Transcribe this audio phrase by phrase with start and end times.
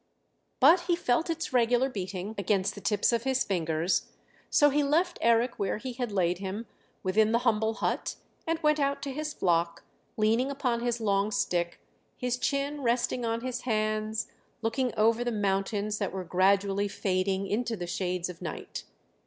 [0.59, 4.07] But he felt its regular beating against the tips of his fingers;
[4.49, 6.65] so he left Eric where he had laid him
[7.03, 8.15] within the humble hut
[8.47, 9.83] and went out to his flock,
[10.17, 11.79] leaning upon his long stick,
[12.17, 14.25] his chin resting on his hands,
[14.63, 18.85] looking over the mountains that were gradually fading into the shades of night.